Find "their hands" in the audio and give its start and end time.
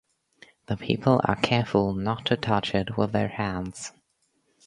3.11-3.91